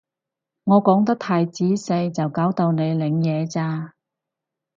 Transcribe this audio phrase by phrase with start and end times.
[0.63, 3.93] 我講得太仔細就搞到你領嘢咋